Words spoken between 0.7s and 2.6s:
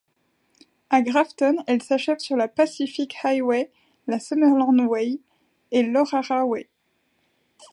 À Grafton elle s'achève sur la